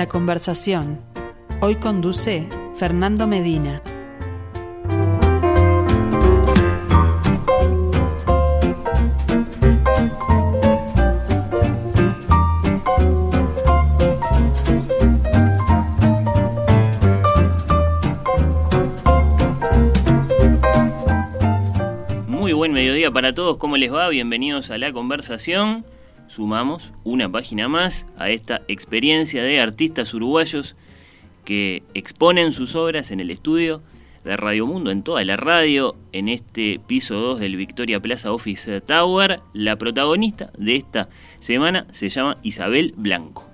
[0.00, 0.98] La conversación.
[1.60, 3.82] Hoy conduce Fernando Medina.
[22.26, 24.08] Muy buen mediodía para todos, ¿cómo les va?
[24.08, 25.84] Bienvenidos a la conversación.
[26.30, 30.76] Sumamos una página más a esta experiencia de artistas uruguayos
[31.44, 33.82] que exponen sus obras en el estudio
[34.22, 38.80] de Radio Mundo, en toda la radio, en este piso 2 del Victoria Plaza Office
[38.80, 39.40] Tower.
[39.54, 41.08] La protagonista de esta
[41.40, 43.50] semana se llama Isabel Blanco.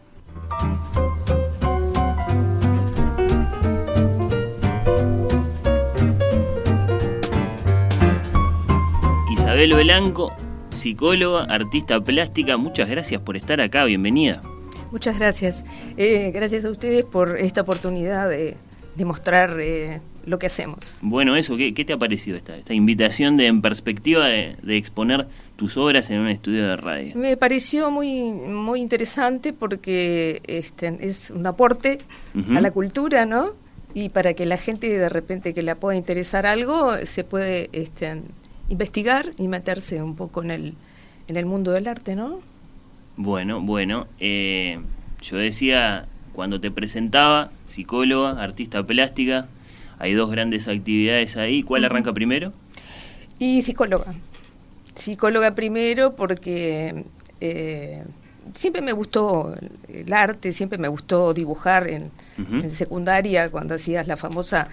[9.32, 10.36] Isabel Blanco,
[10.76, 14.42] psicóloga, artista plástica, muchas gracias por estar acá, bienvenida.
[14.92, 15.64] Muchas gracias.
[15.96, 18.56] Eh, gracias a ustedes por esta oportunidad de,
[18.94, 20.98] de mostrar eh, lo que hacemos.
[21.02, 24.76] Bueno, eso, ¿qué, qué te ha parecido esta, esta invitación de en perspectiva de, de
[24.76, 27.16] exponer tus obras en un estudio de radio?
[27.16, 31.98] Me pareció muy, muy interesante porque este, es un aporte
[32.54, 33.50] a la cultura, ¿no?
[33.94, 38.20] Y para que la gente de repente que le pueda interesar algo, se puede este,
[38.68, 40.74] investigar y meterse un poco en el,
[41.28, 42.40] en el mundo del arte, ¿no?
[43.16, 44.78] Bueno, bueno, eh,
[45.22, 49.48] yo decía cuando te presentaba, psicóloga, artista plástica,
[49.98, 51.62] hay dos grandes actividades ahí.
[51.62, 52.52] ¿Cuál arranca primero?
[53.38, 54.14] Y psicóloga.
[54.94, 57.04] Psicóloga primero porque
[57.40, 58.02] eh,
[58.54, 59.54] siempre me gustó
[59.88, 64.68] el arte, siempre me gustó dibujar en, en secundaria, cuando hacías la famosa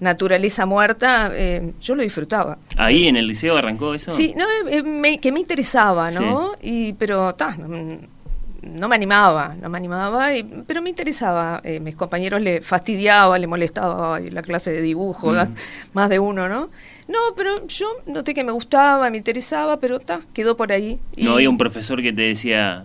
[0.00, 2.58] naturaleza muerta, eh, yo lo disfrutaba.
[2.76, 4.10] Ahí en el liceo arrancó eso.
[4.10, 6.52] Sí, no, eh, me- que me interesaba, ¿no?
[6.62, 7.98] Y, pero ta, no,
[8.62, 11.60] no me animaba, no me animaba, y- pero me interesaba.
[11.64, 15.54] Eh, mis compañeros le fastidiaba, le molestaba la clase de dibujo, Mm.
[15.94, 16.68] más de uno, ¿no?
[17.08, 20.98] No, pero yo noté que me gustaba, me interesaba, pero ta, quedó por ahí.
[21.16, 22.84] No Y- había un profesor que te decía.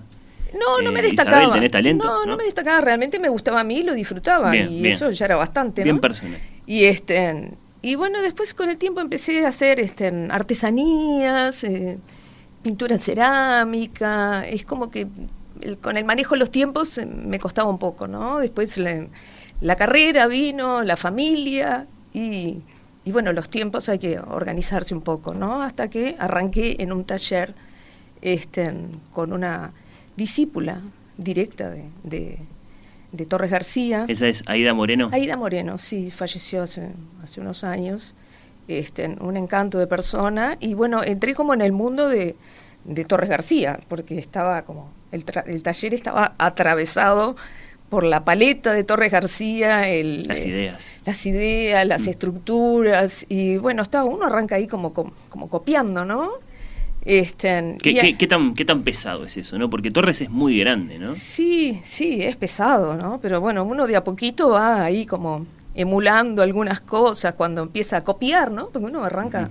[0.54, 1.38] no, no eh, me destacaba.
[1.42, 2.06] Isabel, ¿tenés talento?
[2.06, 2.38] No, no, ¿No?
[2.38, 2.80] me destacaba.
[2.80, 4.52] Realmente me gustaba a mí, lo disfrutaba.
[4.52, 4.94] Bien, y bien.
[4.94, 6.02] eso ya era bastante, Bien ¿no?
[6.02, 6.40] personal.
[6.66, 12.00] Y este y bueno, después con el tiempo empecé a hacer este artesanías, eh,
[12.62, 15.08] pintura en cerámica, es como que
[15.82, 18.40] con el manejo de los tiempos eh, me costaba un poco, ¿no?
[18.40, 19.08] Después la,
[19.62, 22.62] la carrera vino, la familia y,
[23.06, 25.62] y bueno, los tiempos hay que organizarse un poco, ¿no?
[25.62, 27.54] Hasta que arranqué en un taller
[28.22, 28.74] este,
[29.12, 29.74] con una
[30.16, 30.82] discípula
[31.18, 32.40] directa de, de,
[33.14, 34.04] de Torres García.
[34.10, 35.08] Esa es Aida Moreno.
[35.14, 36.90] Aida Moreno, sí, falleció hace,
[37.24, 38.14] hace unos años.
[38.68, 40.58] Este, un encanto de persona.
[40.60, 42.36] Y bueno, entré como en el mundo de,
[42.84, 44.90] de Torres García, porque estaba como.
[45.12, 47.36] El, tra- el taller estaba atravesado
[47.90, 50.82] por la paleta de Torres García, el, Las eh, ideas.
[51.06, 52.10] las ideas, las Mm.
[52.10, 56.32] estructuras, y bueno, estaba, uno arranca ahí como, como, como copiando, ¿no?
[57.06, 59.70] Este, ¿Qué, y a- qué- qué tan, ¿Qué tan pesado es eso, no?
[59.70, 61.12] Porque Torres es muy grande, ¿no?
[61.12, 63.20] Sí, sí, es pesado, ¿no?
[63.22, 68.02] Pero bueno, uno de a poquito va ahí como emulando algunas cosas cuando empieza a
[68.02, 68.70] copiar, ¿no?
[68.70, 69.50] Porque uno arranca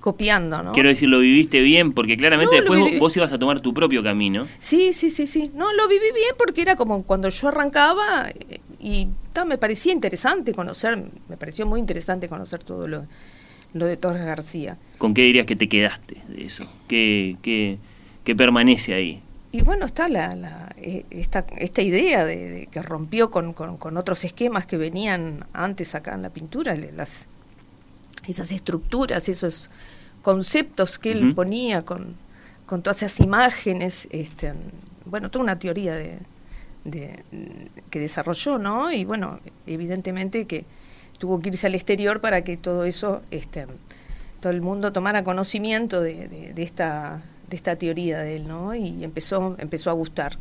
[0.00, 0.72] copiando, ¿no?
[0.72, 3.60] Quiero decir, lo viviste bien, porque claramente No, después vos, viví- vos ibas a tomar
[3.60, 4.46] tu propio camino.
[4.58, 5.50] Sí, sí, sí, sí.
[5.54, 9.92] No, lo viví bien porque era como cuando yo arrancaba eh, y ta, me parecía
[9.92, 13.04] interesante conocer, me pareció muy interesante conocer todo lo,
[13.72, 14.76] lo de Torres García.
[14.98, 16.64] ¿Con qué dirías que te quedaste de eso?
[16.88, 17.78] ¿Qué, qué,
[18.24, 19.20] qué permanece ahí?
[19.52, 23.76] Y bueno, está la, la, eh, esta, esta idea de, de que rompió con, con,
[23.78, 27.26] con otros esquemas que venían antes acá en la pintura, las,
[28.28, 29.70] esas estructuras, esos
[30.22, 32.14] conceptos que él ponía con,
[32.66, 34.52] con todas esas imágenes, este,
[35.06, 36.18] bueno, toda una teoría de,
[36.84, 37.24] de-
[37.90, 38.92] que desarrolló, ¿no?
[38.92, 40.64] Y bueno, evidentemente que
[41.20, 43.66] tuvo que irse al exterior para que todo eso, este,
[44.40, 48.76] todo el mundo tomara conocimiento de, de- de esta de esta teoría de él, ¿no?
[48.76, 50.38] Y empezó empezó a gustar.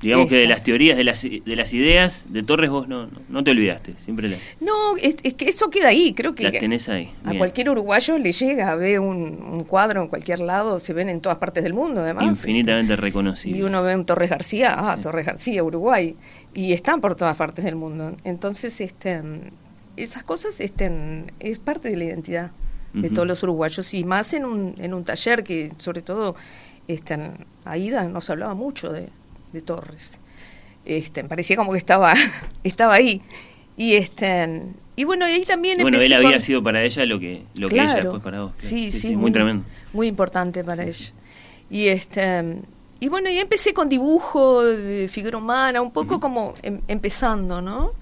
[0.00, 3.18] Digamos que de las teorías, de las, de las ideas de Torres vos no, no,
[3.28, 6.52] no te olvidaste, siempre la- No, es, es que eso queda ahí, creo que las
[6.54, 7.12] tenés ahí.
[7.24, 7.38] a Bien.
[7.38, 11.36] cualquier uruguayo le llega, ve un, un cuadro en cualquier lado, se ven en todas
[11.36, 12.24] partes del mundo, además.
[12.24, 13.58] Infinitamente este, reconocible.
[13.58, 15.02] Y uno ve un Torres García, ah, Sí.
[15.02, 16.16] Torres García, Uruguay,
[16.54, 18.16] y están por todas partes del mundo.
[18.24, 19.20] Entonces, este,
[19.96, 22.50] esas cosas este, es parte de la identidad
[22.92, 26.34] de todos los uruguayos, y más en un, en un taller que, sobre todo,
[26.88, 27.30] este,
[27.66, 29.10] Aida nos hablaba mucho de,
[29.52, 30.18] de Torres.
[30.86, 32.14] Este, parecía como que estaba,
[32.64, 33.20] estaba ahí.
[33.76, 34.62] Y este
[34.98, 37.68] y bueno, y ahí también bueno, él había con- sido para ella lo que, lo
[37.68, 38.02] que ella Claro.
[38.04, 38.52] después para vos.
[38.56, 39.64] Sí, sí, muy, muy, tremendo.
[39.92, 41.12] Muy importante para Sí, ella.
[41.68, 42.62] Y este
[42.98, 47.92] y bueno, y empecé con dibujo de figura humana, un poco como em, empezando, ¿no?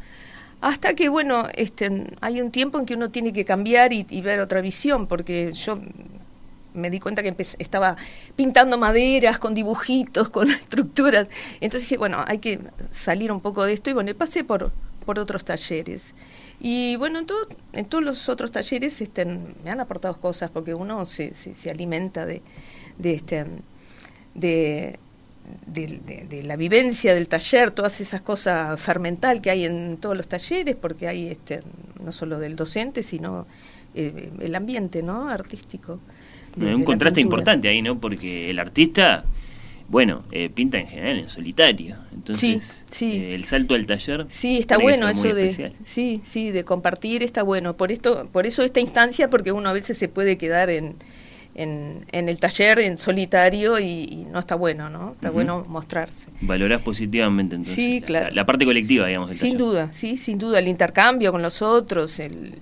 [0.65, 4.41] Hasta que, bueno, este, hay un tiempo en que uno tiene que cambiar y, ver
[4.41, 5.79] otra visión, porque yo
[6.73, 7.99] me di cuenta que estaba
[8.35, 11.29] pintando maderas con dibujitos, con estructuras.
[11.61, 12.61] Entonces dije, bueno, hay que
[12.93, 13.91] salir un poco de esto.
[13.91, 14.73] Y bueno, pasé por,
[15.05, 16.15] por otros talleres.
[16.59, 17.21] Y bueno,
[17.75, 21.35] en, todos los otros talleres este, me han aportado cosas, porque uno se,
[21.69, 22.41] alimenta de,
[22.97, 23.45] de, este,
[24.33, 24.99] de,
[25.67, 30.77] de, la vivencia del taller, todas esas cosas fermental que hay en todos los talleres,
[30.77, 31.61] porque hay este,
[32.03, 33.47] no solo del docente, sino
[33.95, 35.29] eh, el ambiente ¿no?
[35.29, 36.01] artístico.
[36.57, 37.99] un contraste importante ahí, ¿no?
[37.99, 39.25] Porque el artista,
[39.89, 41.97] bueno, eh, pinta en general en solitario.
[42.13, 44.27] Entonces, sí, eh, el salto al taller.
[44.29, 45.73] Sí, está bueno eso de.
[45.85, 47.77] Sí, sí, de compartir está bueno.
[47.77, 50.97] Por, esto, por eso esta instancia, porque uno a veces se puede quedar en
[51.55, 55.13] en, en el taller en solitario y, no está bueno, ¿no?
[55.13, 56.31] Está bueno mostrarse.
[56.41, 57.75] Valorás positivamente entonces.
[57.75, 58.35] Sí, claro.
[58.35, 59.33] La, parte colectiva, digamos.
[59.37, 60.59] sin duda, sí, sin duda.
[60.59, 62.55] El intercambio con los otros, el,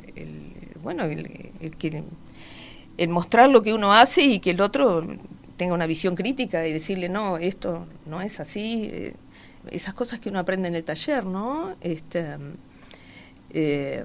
[0.82, 1.26] bueno, el,
[1.78, 2.02] que,
[2.98, 5.06] el mostrar lo que uno hace y que el otro
[5.56, 8.90] tenga una visión crítica y decirle, no, esto no es así.
[8.92, 9.14] Eh,
[9.70, 11.76] esas cosas que uno aprende en el taller, ¿no?
[11.80, 12.36] Este,
[13.50, 14.04] eh,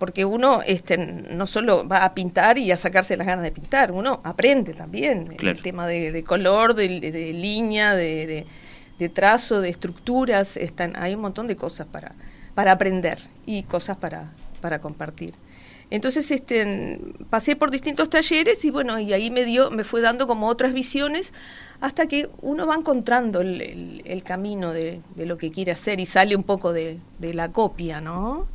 [0.00, 3.92] porque uno este, no solo va a pintar y a sacarse las ganas de pintar,
[3.92, 8.46] uno aprende también el tema de, color, de, línea, de,
[9.12, 12.14] trazo, de estructuras, están, hay un montón de cosas para,
[12.54, 14.32] para aprender y cosas para,
[14.62, 15.34] para compartir.
[15.90, 16.98] Entonces este,
[17.28, 20.72] pasé por distintos talleres y bueno, y ahí me dio, me fue dando como otras
[20.72, 21.34] visiones
[21.82, 26.44] hasta que uno va encontrando el, camino de, lo que quiere hacer y sale un
[26.44, 28.46] poco de, de la copia, ¿no?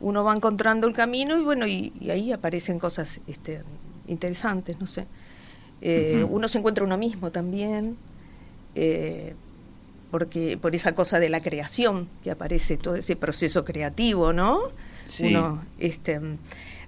[0.00, 3.62] Uno va encontrando el camino y bueno, y, ahí aparecen cosas este,
[4.08, 5.06] interesantes, no sé.
[5.82, 7.96] Eh, uno se encuentra uno mismo también,
[8.74, 9.34] eh,
[10.10, 14.60] porque por esa cosa de la creación que aparece todo ese proceso creativo, ¿no?
[15.20, 16.20] Uno, este,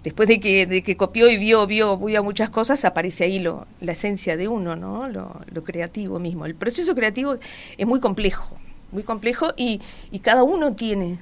[0.03, 3.67] después de que, de que copió y vio, vio, vio muchas cosas, aparece ahí lo,
[3.81, 5.08] la esencia de uno, ¿no?
[5.08, 6.47] Lo, lo creativo mismo.
[6.47, 7.37] El proceso creativo
[7.76, 8.56] es muy complejo,
[8.91, 9.81] muy complejo y,
[10.11, 11.19] y cada uno tiene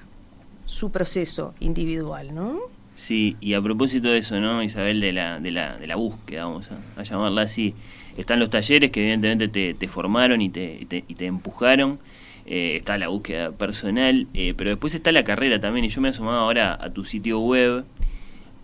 [0.71, 2.61] su proceso individual, ¿no?
[2.95, 6.45] Sí, y a propósito de eso, ¿no, Isabel, de la, de la, de la búsqueda,
[6.45, 7.75] vamos a, llamarla así,
[8.17, 11.99] están los talleres que evidentemente te, te formaron y te, y te, empujaron,
[12.47, 16.09] eh, está la búsqueda personal, eh, pero después está la carrera también, y yo me
[16.09, 17.85] he asomado ahora a tu sitio web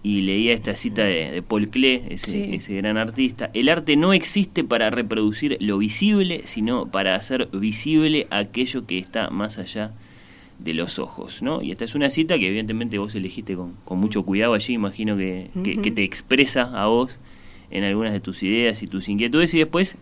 [0.04, 4.62] y leía esta cita de, Paul Klee, ese, ese gran artista, el arte no existe
[4.62, 10.05] para reproducir lo visible, sino para hacer visible aquello que está más allá de
[10.64, 11.62] los ojos, ¿no?
[11.62, 15.16] Y esta es una cita que evidentemente vos elegiste con, con mucho cuidado allí, imagino
[15.16, 17.18] que, que, te expresa a vos
[17.70, 19.96] en algunas de tus ideas y tus inquietudes y después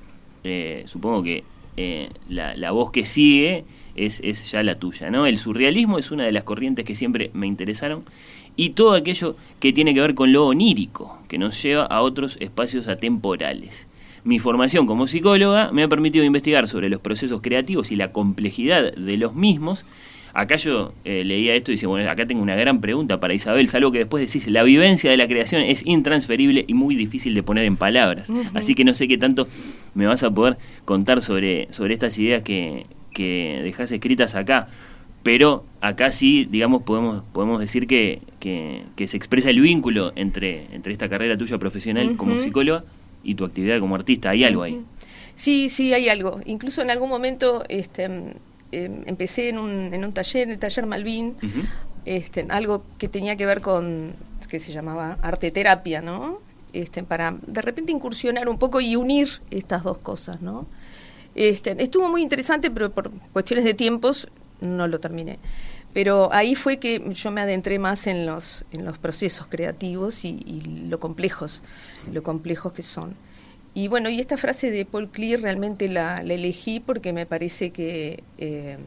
[0.45, 1.45] eh, supongo que
[1.77, 3.65] eh, la, la, voz que sigue
[3.97, 5.27] es, es ya la tuya, ¿no?
[5.27, 8.05] El surrealismo es una de las corrientes que siempre me interesaron
[8.57, 12.37] y todo aquello que tiene que ver con lo onírico, que nos lleva a otros
[12.41, 13.87] espacios atemporales.
[14.23, 18.95] Mi formación como psicóloga me ha permitido investigar sobre los procesos creativos y la complejidad
[18.95, 19.85] de los mismos,
[20.35, 23.69] Acá yo eh, leía esto y dice, bueno, acá tengo una gran pregunta para Isabel,
[23.69, 27.45] salvo que después decís, la vivencia de la creación es intransferible y muy difícil de
[27.45, 28.29] poner en palabras.
[28.53, 29.47] Así que no sé qué tanto
[29.95, 34.69] me vas a poder contar sobre, sobre estas ideas que, que dejás escritas acá.
[35.23, 40.93] Pero acá sí, digamos, podemos, podemos decir que, que, se expresa el vínculo entre, entre
[40.93, 42.85] esta carrera tuya profesional como psicóloga
[43.23, 44.31] y tu actividad como artista.
[44.31, 44.81] ¿Hay algo ahí?
[45.37, 46.41] Sí, sí, hay algo.
[46.45, 48.35] Incluso en algún momento este,
[48.75, 51.37] eh, empecé en un, en un taller, en el taller Malvin,
[52.05, 54.15] este, algo que tenía que ver con,
[54.49, 56.41] que se llamaba arte terapia, ¿no?
[56.73, 60.67] Este, para de repente incursionar un poco y unir estas dos cosas, ¿no?
[61.35, 64.29] Este, estuvo muy interesante, pero por cuestiones de tiempos
[64.61, 65.39] no lo terminé.
[65.93, 70.43] Pero ahí fue que yo me adentré más en los, en los procesos creativos y,
[70.45, 71.63] y lo complejos,
[72.13, 73.15] lo complejos que son.
[73.75, 78.23] Y bueno, y esta frase de Paul Clear realmente la, elegí porque me parece que
[78.39, 78.79] eh,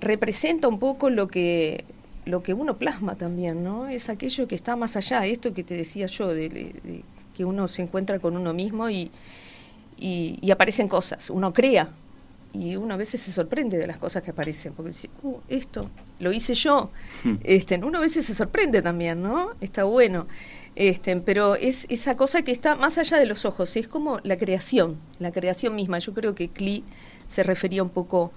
[0.00, 1.84] representa un poco lo que
[2.26, 3.88] lo que uno plasma también, ¿no?
[3.88, 7.02] Es aquello que está más allá, esto que te decía yo, de,
[7.34, 9.10] que uno se encuentra con uno mismo y,
[9.98, 11.90] y, aparecen cosas, uno crea
[12.52, 15.88] y uno a veces se sorprende de las cosas que aparecen, porque dice, uh, esto
[16.18, 16.90] lo hice yo,
[17.24, 17.34] hmm.
[17.42, 19.52] este, uno a veces se sorprende también, ¿no?
[19.60, 20.26] Está bueno.
[20.80, 24.38] Este, pero es esa cosa que está más allá de los ojos, es como la
[24.38, 25.98] creación, la creación misma.
[25.98, 26.84] Yo creo que Klee
[27.28, 28.32] se refería un poco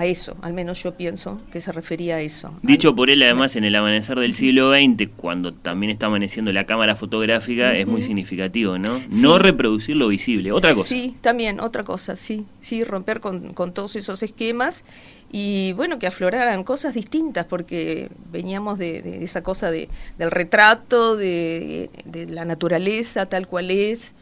[0.00, 2.52] a eso, al menos yo pienso que se refería a eso.
[2.62, 6.64] Dicho por él, además, en el amanecer del siglo XX, cuando también está amaneciendo la
[6.64, 9.00] cámara fotográfica, es muy significativo, ¿no?
[9.10, 10.88] No reproducir lo visible, otra cosa.
[10.88, 14.84] Sí, también, otra cosa, sí, sí, romper con, con todos esos esquemas
[15.32, 19.88] y bueno, que afloraran cosas distintas, porque veníamos de, esa cosa de,
[20.18, 21.88] del retrato, de,
[22.30, 24.12] la naturaleza tal cual es,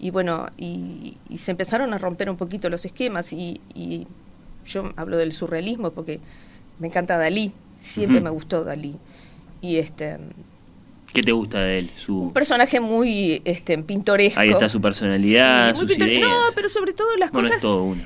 [0.00, 3.60] y bueno, y, se empezaron a romper un poquito los esquemas, y,
[4.66, 6.20] yo hablo del surrealismo porque
[6.78, 8.96] me encanta Dalí, siempre me gustó Dalí,
[9.60, 10.18] y este...
[11.12, 11.90] ¿Qué te gusta de él?
[11.96, 12.20] Su...
[12.20, 14.38] Un personaje muy este, pintoresco.
[14.38, 16.28] Ahí está su personalidad, sus ideas.
[16.28, 17.56] No, pero sobre todo las bueno, cosas...
[17.56, 18.02] Es todo uno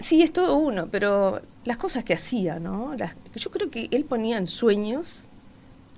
[0.00, 2.96] Sí, es todo uno, pero las cosas que hacía, ¿no?
[3.36, 5.26] yo creo que él ponía en sueños,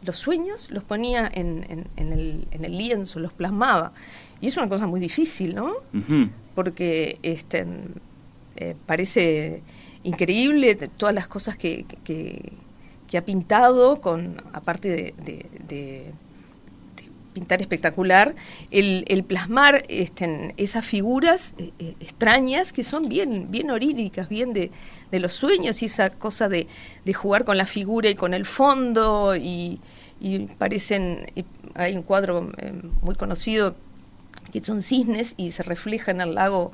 [0.05, 1.65] los sueños los ponía en,
[1.97, 3.93] en, el, en, el, lienzo, los plasmaba.
[4.43, 5.73] Y es una cosa muy difícil, ¿no?
[6.55, 7.67] Porque este,
[8.57, 9.63] eh, parece
[10.05, 12.53] increíble todas las cosas que, que,
[13.17, 16.13] ha pintado, con aparte de
[17.33, 18.35] pintar espectacular,
[18.71, 24.71] el, plasmar este, esas figuras eh, eh, extrañas que son bien, bien oríricas, bien de,
[25.13, 26.67] los sueños y esa cosa de,
[27.15, 29.81] jugar con la figura y con el fondo y,
[30.59, 31.27] parecen,
[31.75, 33.75] hay un cuadro eh, muy conocido
[34.53, 36.73] que son cisnes y se refleja en el lago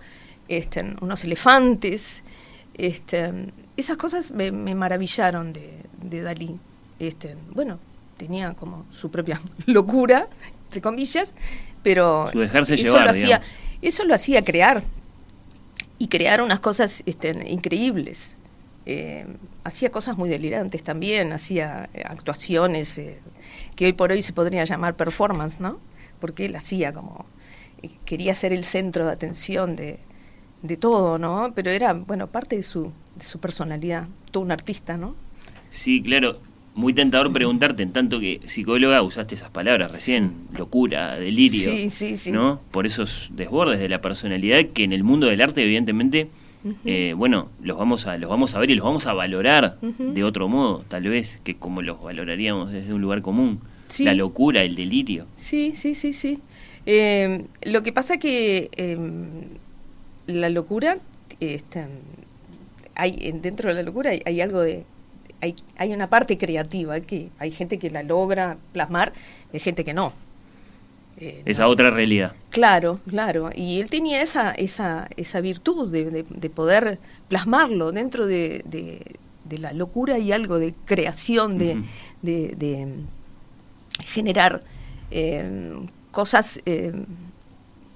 [0.49, 2.23] este, unos elefantes.
[2.79, 3.33] Este,
[3.77, 6.59] esas cosas me, maravillaron de, de Dalí.
[6.99, 7.79] Este, bueno,
[8.17, 10.29] tenía como su propia locura,
[10.65, 11.35] entre comillas,
[11.83, 13.43] pero eso, lo hacía,
[13.83, 14.83] eso lo hacía crear
[15.99, 18.37] y crear unas cosas este, increíbles.
[18.87, 19.27] Eh,
[19.65, 23.19] hacía cosas muy delirantes también, hacía eh, actuaciones eh,
[23.77, 25.79] que hoy por hoy se podría llamar performance, ¿no?
[26.21, 27.27] Porque él hacía como,
[28.05, 29.99] quería ser el centro de atención de,
[30.63, 31.53] de todo, ¿no?
[31.55, 35.15] Pero era, bueno, parte de su, de su personalidad, todo un artista, ¿no?
[35.71, 36.39] Sí, claro
[36.79, 41.73] muy tentador preguntarte, en tanto que psicóloga usaste esas palabras recién, locura, delirio,
[42.31, 42.61] ¿no?
[42.71, 46.29] Por esos desbordes de la personalidad que en el mundo del arte evidentemente,
[46.85, 50.23] eh, bueno, los vamos a los vamos a ver y los vamos a valorar de
[50.23, 53.59] otro modo, tal vez que como los valoraríamos desde un lugar común,
[53.99, 55.27] la locura, el delirio.
[55.35, 56.39] Sí, sí, sí, sí.
[56.87, 59.59] Eh, lo que pasa que em,
[60.29, 60.99] la locura,
[61.41, 61.87] este,
[62.95, 64.85] hay dentro de la locura hay algo de
[65.41, 69.13] hay, hay una parte creativa, que hay gente que la logra plasmar,
[69.53, 70.13] hay gente que no.
[71.21, 72.33] Eh, esa otra realidad.
[72.51, 73.51] Claro, claro.
[73.55, 79.73] Y él tenía esa, esa, esa virtud de, de, poder plasmarlo dentro de, de, la
[79.73, 81.83] locura y algo de creación, de,
[82.23, 82.89] de,
[84.01, 84.63] generar
[85.11, 85.75] eh,
[86.11, 86.93] cosas eh,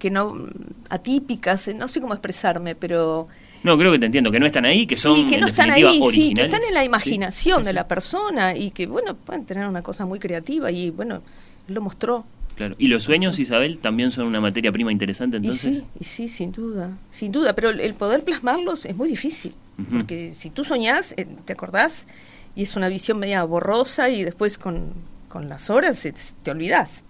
[0.03, 0.49] que no
[0.89, 3.29] atípicas, no sé cómo expresarme, pero
[3.63, 5.71] no, creo que te entiendo, que no están ahí, que son sí, que no están
[5.71, 9.69] ahí, sí, que están en la imaginación de la persona y que, bueno, pueden tener
[9.69, 11.23] una cosa muy creativa y, bueno,
[11.69, 12.25] lo mostró.
[12.57, 12.75] Claro.
[12.79, 15.73] ¿Y los sueños, Isabel, también son una materia prima interesante entonces?
[15.73, 19.55] Y sí, y sí, sin duda, sin duda, pero el poder plasmarlos es muy difícil,
[19.89, 22.09] porque si tú soñás, eh, te acordás,
[22.57, 24.95] y es una visión media borrosa y después con,
[25.29, 26.05] con las horas
[26.43, 27.05] te olvidás.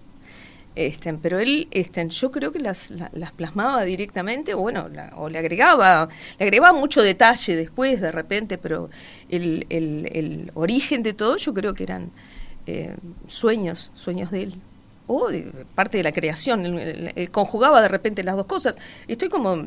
[0.74, 5.38] Este, pero él, este, yo creo que las, las plasmaba directamente, o bueno, o le
[5.38, 8.88] agregaba, le agregaba mucho detalle después, de repente, pero
[9.28, 12.10] el, el, origen de todo yo creo que eran
[12.66, 12.96] eh,
[13.28, 14.54] sueños, sueños de él,
[15.08, 15.28] o
[15.74, 16.64] parte de la creación,
[17.32, 18.76] conjugaba de repente las dos cosas.
[19.06, 19.62] Estoy como,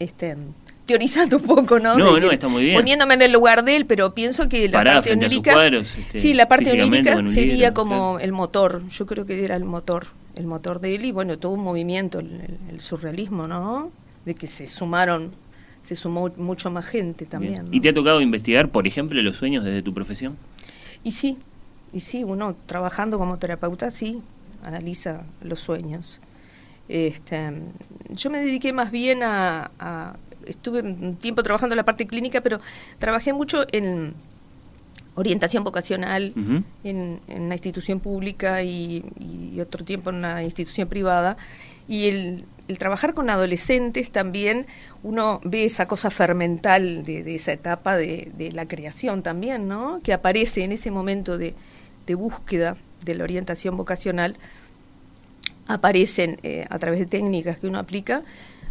[0.00, 0.36] este,
[0.84, 1.96] teorizando un poco, ¿no?
[1.96, 2.74] No, no, está muy bien.
[2.74, 6.48] Poniéndome en el lugar de él, pero pienso que la parte onírica, este, sí, la
[6.48, 8.82] parte onírica sería como el motor.
[8.88, 10.08] Yo creo que era el motor
[10.40, 13.90] el motor de él y bueno, todo un movimiento, el, surrealismo, ¿no?
[14.24, 15.32] De que se sumaron,
[15.82, 17.68] se sumó mucho más gente también.
[17.70, 20.36] ¿Y te ha tocado investigar, por ejemplo, los sueños desde tu profesión?
[21.04, 21.38] Y sí,
[21.92, 24.20] y sí, uno trabajando como terapeuta, sí,
[24.64, 26.20] analiza los sueños.
[26.88, 27.52] Este,
[28.10, 29.70] yo me dediqué más bien a,
[30.46, 32.60] estuve un tiempo trabajando en la parte clínica, pero
[32.98, 34.14] trabajé mucho en
[35.14, 36.32] orientación vocacional
[36.84, 39.04] en, una institución pública y,
[39.60, 41.36] otro tiempo en una institución privada.
[41.88, 42.44] Y el,
[42.78, 44.66] trabajar con adolescentes también,
[45.02, 50.00] uno ve esa cosa fermental de, esa etapa de, la creación también, ¿no?
[50.02, 51.54] Que aparece en ese momento de,
[52.16, 54.36] búsqueda de la orientación vocacional,
[55.68, 58.24] aparecen eh, a través de técnicas que uno aplica,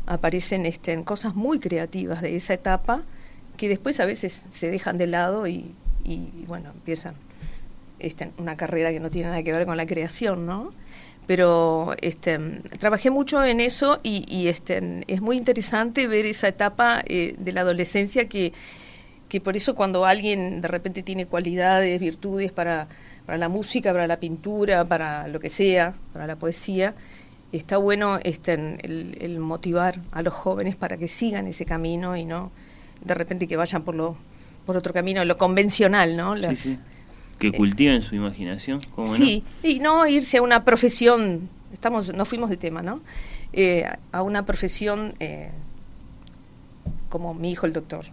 [0.05, 3.03] aparecen este, cosas muy creativas de esa etapa
[3.55, 7.15] que después a veces se dejan de lado y, y bueno, empiezan
[7.99, 10.71] este, una carrera que no tiene nada que ver con la creación, ¿no?
[11.27, 12.39] Pero este,
[12.79, 17.61] trabajé mucho en eso y, este, es muy interesante ver esa etapa eh, de la
[17.61, 18.51] adolescencia que,
[19.27, 22.87] que por eso cuando alguien de repente tiene cualidades, virtudes para,
[23.27, 26.95] para la música, para la pintura, para lo que sea, para la poesía,
[27.51, 32.51] está bueno este, el, motivar a los jóvenes para que sigan ese camino y no
[33.03, 34.17] de repente que vayan por lo
[34.65, 36.35] por otro camino, lo convencional, ¿no?
[37.39, 38.81] Que eh, cultiven su imaginación.
[39.15, 43.01] sí, y no irse a una profesión, estamos, no fuimos de tema, ¿no?
[43.53, 45.49] Eh, a una profesión eh,
[47.09, 48.05] como mi hijo el doctor.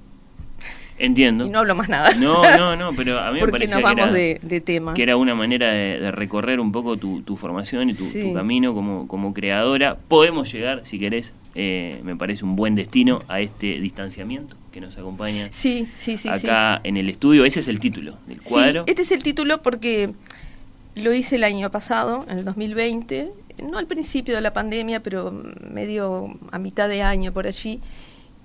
[0.98, 1.44] Entiendo.
[1.44, 2.10] Y no hablo más nada.
[2.14, 4.94] No, no, no, pero a mí me parece que, era, de, tema.
[4.94, 9.34] que era una manera de, recorrer un poco tu, formación y tu, camino como, como
[9.34, 9.96] creadora.
[10.08, 14.96] Podemos llegar, si querés, eh, me parece un buen destino a este distanciamiento que nos
[14.98, 17.44] acompaña sí, sí, sí, acá en el estudio.
[17.44, 18.84] Ese es el título del cuadro.
[18.86, 20.12] este es el título porque
[20.94, 23.30] lo hice el año pasado, en el 2020,
[23.62, 25.32] no al principio de la pandemia, pero
[25.70, 27.80] medio a mitad de año por allí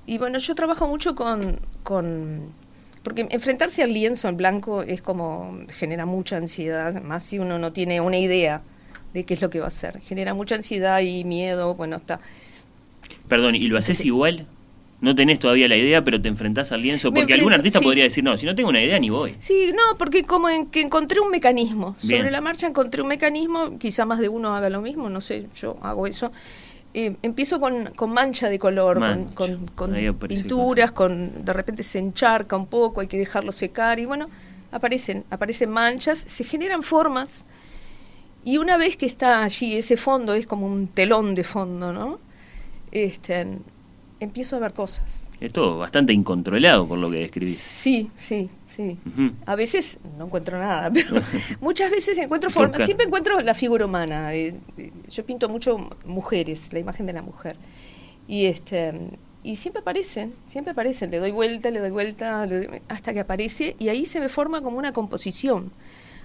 [0.06, 2.52] y bueno, yo trabajo mucho con, con,
[3.04, 7.72] porque enfrentarse al lienzo en blanco es como, genera mucha ansiedad, más si uno no
[7.72, 8.62] tiene una idea
[9.14, 10.00] de qué es lo que va a hacer.
[10.02, 12.20] Genera mucha ansiedad y miedo, bueno, está.
[13.28, 14.48] Perdón, ¿y lo haces igual?
[15.00, 17.12] No tenés todavía la idea, pero te enfrentás al lienzo.
[17.12, 19.36] Porque algún artista podría decir, no, si no tengo una idea, ni voy.
[19.40, 21.96] Sí, no, porque como en que encontré un mecanismo.
[22.00, 25.48] Sobre la marcha encontré un mecanismo, quizá más de uno haga lo mismo, no sé,
[25.60, 26.32] yo hago eso
[26.94, 29.00] eh, empiezo con, con, mancha de color,
[29.34, 29.96] con, con,
[30.28, 34.30] pinturas, con de repente se encharca un poco, hay que dejarlo secar y bueno,
[34.74, 37.46] aparecen, aparecen manchas, se generan formas
[38.44, 42.20] y una vez que está allí ese fondo es como un telón de fondo, ¿no?
[42.92, 43.48] Este,
[44.20, 45.28] empiezo a ver cosas.
[45.40, 47.58] Es todo bastante incontrolado por lo que describís.
[47.58, 48.98] Sí, sí, Sí.
[49.46, 51.22] A veces no encuentro nada, pero
[51.60, 52.86] muchas veces encuentro formas.
[52.86, 54.32] Siempre encuentro la figura humana.
[54.34, 57.58] yo pinto mucho mujeres, la imagen de la mujer.
[58.28, 58.94] Y este
[59.44, 61.12] y siempre aparecen, siempre aparecen.
[61.12, 62.48] Le doy vuelta, le doy vuelta,
[62.88, 65.72] hasta que aparece y ahí se me forma como una composición.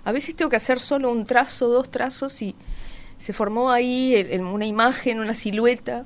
[0.05, 2.55] A veces tengo que hacer solo un trazo, dos trazos y
[3.19, 6.05] se formó ahí una imagen, una silueta.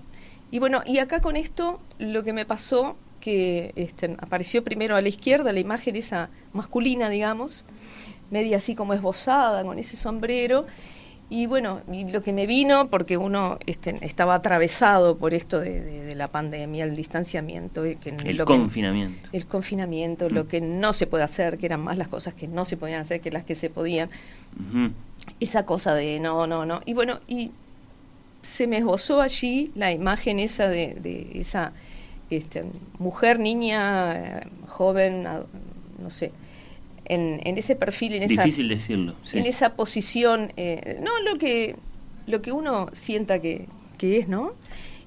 [0.50, 5.00] Y bueno, y acá con esto lo que me pasó que este, apareció primero a
[5.00, 7.64] la izquierda, la imagen esa masculina, digamos,
[8.30, 10.66] media así como esbozada, con ese sombrero.
[11.32, 16.12] Y bueno, y lo que me vino, porque uno este, estaba atravesado por esto de,
[16.16, 17.82] la pandemia, el distanciamiento.
[17.82, 19.28] Que, el confinamiento.
[19.32, 20.48] el confinamiento, lo mm.
[20.48, 23.20] que no se puede hacer, que eran más las cosas que no se podían hacer
[23.20, 24.10] que las que se podían.
[25.38, 26.80] Esa cosa de no, no, no.
[26.84, 27.52] Y bueno, y
[28.42, 31.72] se me esbozó allí la imagen esa de, de esa
[32.31, 32.64] este,
[32.98, 36.33] mujer, niña, joven, no sé,
[37.05, 41.76] en, en, ese perfil, en esa, Difícil decirlo, en esa posición, eh, no lo que,
[42.26, 43.66] lo que uno sienta que,
[43.98, 44.53] que, es, ¿no?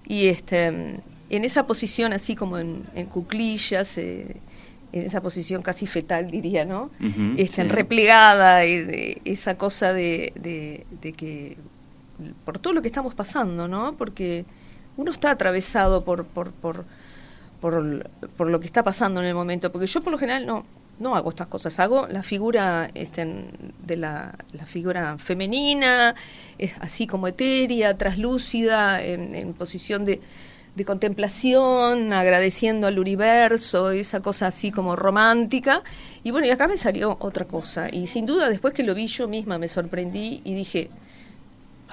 [0.06, 4.36] Y este, en esa posición así como en, en cuclillas, eh,
[4.92, 6.92] en esa posición casi fetal, diría, ¿no?
[7.38, 11.58] este, replegada, eh, esa cosa de, de, de que,
[12.46, 13.94] por todo lo que estamos pasando, ¿no?
[13.94, 14.46] Porque
[14.98, 16.86] uno está atravesado por, por, por
[17.64, 20.66] por, lo que está pasando en el momento, porque yo por lo general no,
[21.00, 23.26] no hago estas cosas, hago la figura este,
[23.86, 26.14] de la, la, figura femenina,
[26.58, 30.20] es así como etérea, traslúcida, en, posición de,
[30.76, 35.84] de, contemplación, agradeciendo al universo, esa cosa así como romántica.
[36.22, 37.88] Y bueno, y acá me salió otra cosa.
[37.90, 40.90] Y sin duda, después que lo vi yo misma, me sorprendí y dije,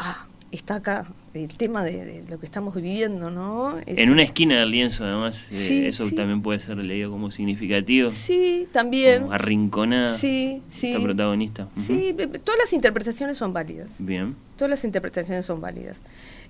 [0.01, 3.79] ah, está acá el tema de, lo que estamos viviendo, ¿no?
[3.87, 8.11] En una esquina del lienzo, además, eh, eso también puede ser leído como significativo.
[8.11, 9.23] Sí, también.
[9.23, 10.17] Como arrinconada.
[10.19, 10.89] Sí, sí.
[10.89, 11.69] Esta protagonista.
[11.77, 13.97] Sí, todas las interpretaciones son válidas.
[14.01, 14.35] Bien.
[14.57, 16.01] Todas las interpretaciones son válidas.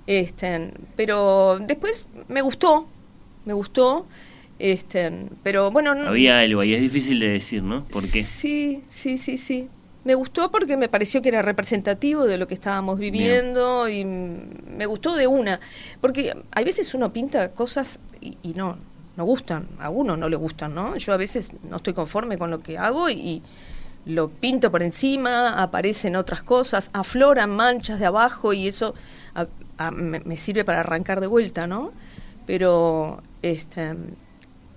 [0.06, 2.86] Este, pero después me gustó,
[3.44, 4.06] me gustó.
[4.58, 5.92] Este, pero bueno.
[5.92, 7.84] Había algo y es difícil de decir, ¿no?
[7.84, 8.22] ¿Por qué?
[8.22, 9.68] Sí, sí, sí, sí.
[10.04, 14.86] Me gustó porque me pareció que era representativo de lo que estábamos viviendo y me
[14.86, 15.60] gustó de una.
[16.00, 18.78] Porque a veces uno pinta cosas y, no,
[19.16, 20.96] no gustan, a uno no le gustan, ¿no?
[20.96, 23.42] Yo a veces no estoy conforme con lo que hago y,
[24.06, 28.94] lo pinto por encima, aparecen otras cosas, afloran manchas de abajo y eso
[29.92, 31.92] me, me, sirve para arrancar de vuelta, ¿no?
[32.46, 33.94] Pero este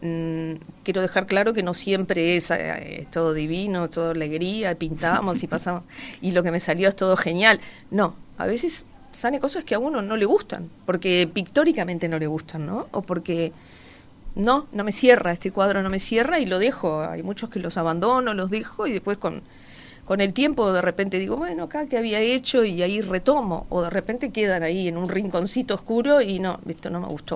[0.04, 5.48] Mm, quiero dejar claro que no siempre es, eh, todo divino, todo alegría, pintamos y
[5.56, 5.84] pasamos,
[6.22, 7.62] y lo que me salió es todo genial.
[7.90, 12.28] No, a veces sale cosas que a uno no le gustan, porque pictóricamente no le
[12.28, 12.88] gustan, ¿no?
[12.92, 13.54] O porque
[14.36, 17.02] no, no me cierra, este cuadro no me cierra y lo dejo.
[17.02, 19.42] Hay muchos que los abandono, los dejo y después con,
[20.04, 23.84] con el tiempo de repente digo, bueno, acá que había hecho y ahí retomo, o
[23.84, 27.36] de repente quedan ahí en un rinconcito oscuro y no, esto no me gustó.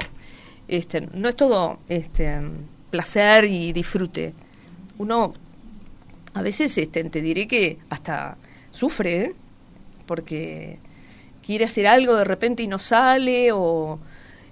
[0.67, 2.41] Este, no es todo este,
[2.89, 4.33] placer y disfrute.
[4.97, 5.33] uno
[6.33, 8.37] a veces este, te diré que hasta
[8.69, 9.35] sufre, ¿eh?
[10.05, 10.79] porque
[11.43, 13.99] quiere hacer algo de repente y no sale o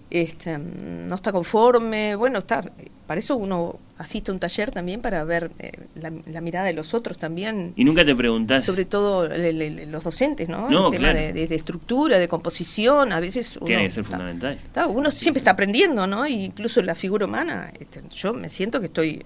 [0.10, 2.15] este, no está conforme.
[2.15, 2.63] Bueno, está,
[3.08, 6.94] para eso uno asiste a un taller también para ver eh, la, mirada de los
[6.94, 7.74] otros también.
[7.76, 8.63] Y nunca te preguntas.
[8.63, 10.70] Sobre todo los docentes, ¿no?
[10.70, 13.58] no El tema de, estructura, de composición, a veces.
[13.58, 14.60] Uno, Tiene que ser fundamental.
[14.89, 16.26] uno siempre está aprendiendo, ¿no?
[16.26, 19.24] Y incluso la figura humana, este, yo me siento que estoy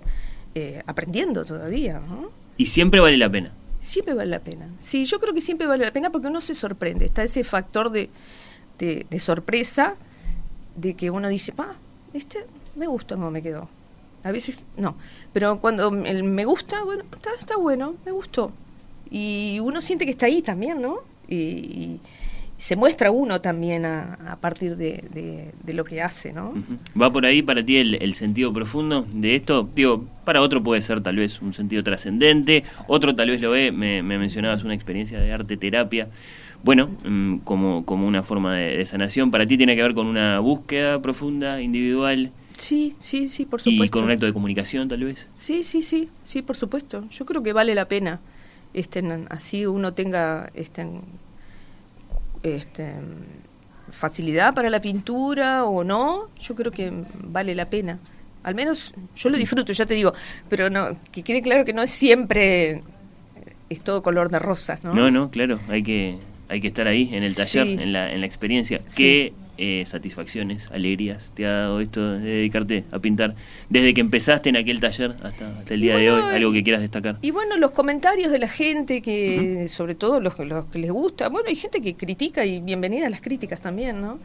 [0.55, 2.31] eh, aprendiendo todavía, ¿no?
[2.57, 3.51] Y siempre vale la pena.
[3.79, 4.67] Siempre vale la pena.
[4.79, 7.05] Sí, yo creo que siempre vale la pena porque uno se sorprende.
[7.05, 8.09] Está ese factor de,
[8.77, 9.95] de, sorpresa,
[10.75, 11.75] de que uno dice, pa,
[12.13, 13.69] este me gusta cómo me quedó.
[14.23, 14.95] A veces no.
[15.33, 18.51] Pero cuando el me gusta, bueno, está, está bueno, me gustó.
[19.09, 20.99] Y uno siente que está ahí también, ¿no?
[21.31, 21.99] y
[22.59, 26.53] se muestra uno también a, partir de, lo que hace, ¿no?
[27.01, 29.67] ¿Va por ahí para ti el, sentido profundo de esto?
[29.73, 33.71] Digo, para otro puede ser tal vez un sentido trascendente, otro tal vez lo ve,
[33.71, 36.09] me, mencionabas una experiencia de arte terapia,
[36.61, 40.39] bueno, mm, como, como una forma de, sanación, ¿para ti tiene que ver con una
[40.39, 42.31] búsqueda profunda, individual?
[42.59, 43.85] Sí, sí, sí, por supuesto.
[43.85, 45.27] ¿Y con un acto de comunicación tal vez?
[45.35, 47.07] Sí, sí, sí, sí, por supuesto.
[47.09, 48.19] Yo creo que vale la pena.
[48.73, 50.85] Este, así uno tenga este,
[52.43, 52.93] este,
[53.91, 56.91] facilidad para la pintura o no, yo creo que
[57.23, 57.99] vale la pena.
[58.43, 60.13] Al menos yo lo disfruto, ya te digo,
[60.47, 62.83] pero no que quede claro que no es siempre
[63.69, 64.93] es todo color de rosas, ¿no?
[64.93, 66.17] No, no, claro, hay que
[66.47, 68.81] hay que estar ahí en el taller, en, la, en la experiencia.
[68.95, 73.35] que eh, satisfacciones, alegrías te ha dado esto de dedicarte a pintar
[73.67, 76.21] desde que empezaste en aquel taller hasta, el día de hoy?
[76.33, 77.17] ¿Algo que quieras destacar?
[77.21, 81.27] Y bueno, los comentarios de la gente, que sobre todo los, los que les gusta.
[81.27, 84.19] Bueno, hay gente que critica y bienvenida a las críticas también, ¿no?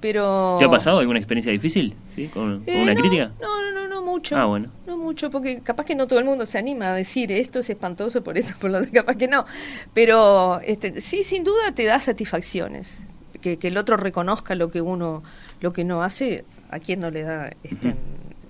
[0.00, 0.56] Pero...
[0.58, 2.28] ¿Te ha pasado alguna experiencia difícil ¿sí?
[2.28, 3.32] con, eh, una crítica?
[3.38, 4.34] No, no, no, no mucho.
[4.34, 4.70] Ah, bueno.
[4.86, 7.68] No mucho, porque capaz que no todo el mundo se anima a decir esto es
[7.68, 9.44] espantoso por eso, por lo de capaz que no.
[9.92, 13.04] Pero este, sí, sin duda te da satisfacciones
[13.40, 15.22] que, el otro reconozca lo que uno
[15.60, 17.94] lo que no hace a quien no le da este,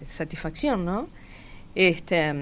[0.07, 1.09] satisfacción no
[1.75, 2.33] este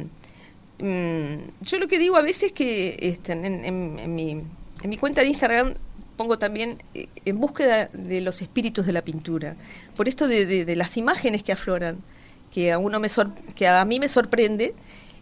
[0.79, 5.29] mm, yo lo que digo a veces que este, en, mi, en mi cuenta de
[5.29, 5.75] Instagram
[6.19, 9.57] pongo también eh, en búsqueda de los espíritus de la pintura.
[9.97, 11.99] Por esto de, de, las imágenes que afloran
[12.53, 13.09] que a uno me
[13.55, 14.75] que a mí me sorprende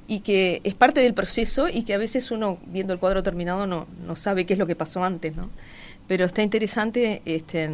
[0.08, 3.66] y que es parte del proceso y que a veces uno viendo el cuadro terminado
[3.66, 5.50] no, no sabe qué es lo que pasó antes no
[6.08, 7.68] pero está interesante este,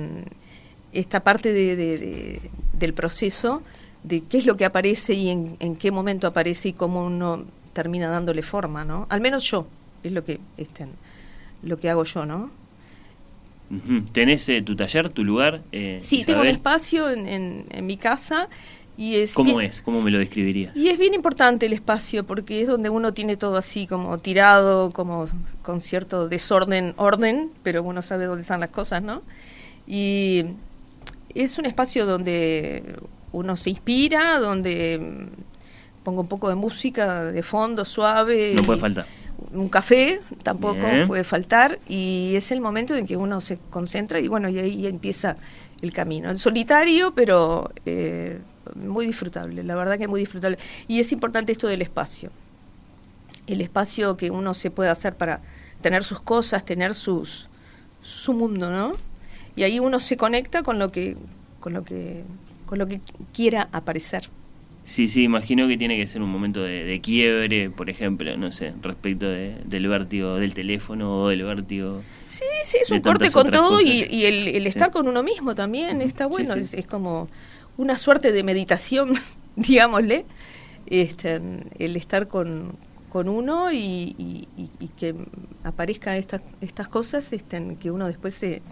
[0.92, 2.40] esta parte de,
[2.72, 3.62] del proceso,
[4.02, 8.08] de qué es lo que aparece y en, qué momento aparece y cómo uno termina
[8.08, 9.06] dándole forma, ¿no?
[9.08, 9.66] Al menos yo,
[10.02, 10.86] es lo que, este,
[11.62, 12.50] lo que hago yo, ¿no?
[14.12, 15.62] ¿Tenés eh, tu taller, tu lugar?
[15.72, 18.50] Eh, sí, tengo un espacio en, en mi casa
[18.96, 19.80] y es ¿Cómo es?
[19.80, 20.76] ¿Cómo me lo describirías?
[20.76, 24.90] Y es bien importante el espacio porque es donde uno tiene todo así como tirado,
[24.90, 25.26] como
[25.62, 29.22] con cierto desorden, orden, pero uno sabe dónde están las cosas, ¿no?
[29.86, 30.44] Y
[31.34, 32.96] es un espacio donde
[33.32, 35.28] uno se inspira, donde
[36.04, 38.52] pongo un poco de música de fondo suave.
[38.54, 39.06] No puede faltar.
[39.52, 44.28] Un café tampoco puede faltar y es el momento en que uno se concentra y
[44.28, 45.36] bueno, y ahí empieza
[45.80, 46.30] el camino.
[46.30, 47.70] El solitario, pero...
[47.86, 48.38] Eh,
[48.74, 50.58] muy disfrutable, la verdad que es muy disfrutable.
[50.88, 52.30] Y es importante esto del espacio.
[53.46, 55.40] El espacio que uno se puede hacer para
[55.80, 57.48] tener sus cosas, tener sus
[58.02, 58.92] su mundo, ¿no?
[59.54, 61.16] Y ahí uno se conecta con lo que
[61.60, 62.24] con lo que
[62.66, 63.00] con lo que
[63.32, 64.28] quiera aparecer.
[64.84, 68.72] Sí, sí, imagino que tiene que ser un momento de, quiebre, por ejemplo, no sé,
[68.82, 72.02] respecto del vértigo del teléfono o del vértigo.
[72.26, 76.26] Sí, sí, es un corte con todo y, el, estar con uno mismo también está
[76.26, 77.28] bueno, es, como
[77.76, 79.12] una suerte de meditación,
[79.56, 80.24] digámosle,
[80.86, 81.40] este,
[81.78, 82.76] el estar con,
[83.08, 84.48] con uno y,
[84.96, 85.14] que
[85.64, 88.62] aparezcan estas, estas cosas este, que uno después se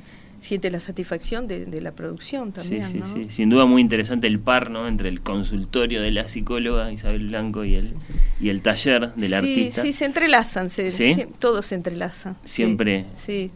[0.41, 2.85] siente la satisfacción de, la producción también.
[2.91, 3.27] Sí, sí, sí.
[3.31, 4.89] Sin duda muy interesante el par ¿no?
[4.89, 7.93] entre el consultorio de la psicóloga Isabel Blanco y el,
[8.41, 9.83] y el taller del artista.
[9.83, 12.37] Sí, se entrelazan, se, todo se entrelaza.
[12.45, 13.07] Siempre.
[13.15, 13.51] Sí.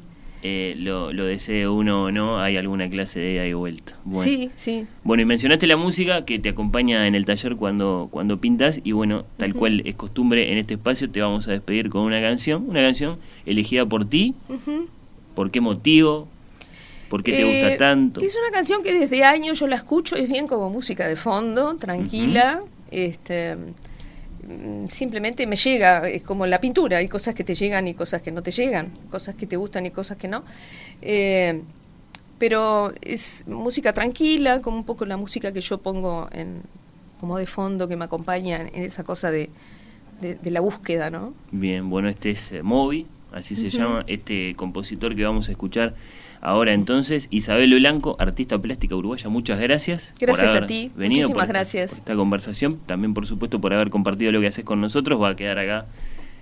[0.46, 3.96] Eh, lo, lo, desee uno o no, hay alguna clase de ida y vuelta.
[4.04, 4.30] Bueno.
[4.30, 4.86] Sí, sí.
[5.02, 8.92] Bueno, y mencionaste la música que te acompaña en el taller cuando, cuando pintas, y
[8.92, 12.68] bueno, tal cual es costumbre en este espacio, te vamos a despedir con una canción,
[12.68, 14.34] una canción elegida por ti.
[15.34, 16.28] ¿Por qué motivo?
[17.08, 18.20] ¿Por qué te gusta eh, tanto?
[18.20, 21.76] Es una canción que desde años yo la escucho, es bien como música de fondo,
[21.76, 22.60] tranquila.
[22.90, 23.56] este
[24.90, 28.32] simplemente me llega, es como la pintura, hay cosas que te llegan y cosas que
[28.32, 30.44] no te llegan, cosas que te gustan y cosas que no.
[31.02, 31.62] Eh,
[32.38, 36.62] pero es música tranquila, como un poco la música que yo pongo en,
[37.20, 39.50] como de fondo, que me acompaña en esa cosa de
[40.20, 41.34] de, la búsqueda, ¿no?
[41.50, 45.94] Bien, bueno, este es eh, Moby, así se llama, este compositor que vamos a escuchar
[46.44, 47.26] ahora entonces.
[47.30, 50.12] Isabel Blanco, artista plástica uruguaya, muchas gracias.
[50.20, 51.94] Gracias a ti, muchísimas gracias.
[51.94, 55.36] esta conversación, también por supuesto por haber compartido lo que haces con nosotros, va a
[55.36, 55.86] quedar acá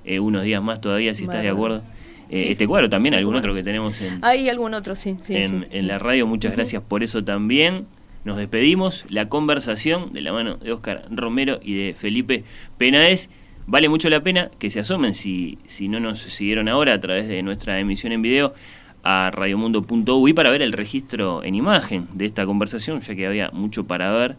[0.04, 1.82] eh, unos días más todavía, si estás de acuerdo.
[2.28, 4.18] Eh, este cuadro, también algún otro que tenemos en...
[4.22, 5.16] Hay algún otro, sí.
[5.28, 7.86] en, en, la radio, muchas gracias por eso también.
[8.24, 9.04] Nos despedimos.
[9.08, 12.44] La conversación de la mano de Óscar Romero y de Felipe
[12.78, 13.28] Penaez.
[13.66, 17.28] Vale mucho la pena que se asomen, si, si no nos siguieron ahora a través
[17.28, 18.54] de nuestra emisión en video,
[19.02, 23.84] a radiomundo.ui para ver el registro en imagen de esta conversación, ya que había mucho
[23.84, 24.36] para ver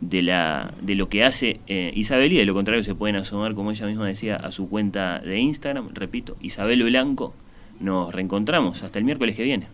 [0.00, 3.54] de, la, de lo que hace eh, Isabel y de lo contrario se pueden asomar,
[3.54, 5.90] como ella misma decía, a su cuenta de Instagram.
[5.94, 7.34] Repito, Isabel Blanco.
[7.80, 9.66] Nos reencontramos hasta el miércoles que viene.